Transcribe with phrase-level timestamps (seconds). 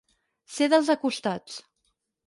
[0.55, 1.63] Ser dels acostats.